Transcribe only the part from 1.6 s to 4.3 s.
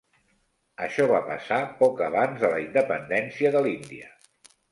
poc abans de la independència de l'Índia.